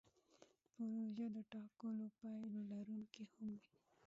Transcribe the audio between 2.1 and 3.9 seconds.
پایلو لرونکې هم وي.